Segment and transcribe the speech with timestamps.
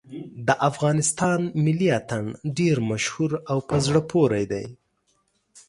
[0.47, 2.23] د افغانستان ملي اتڼ
[2.57, 4.65] ډېر مشهور او په زړه پورې دی.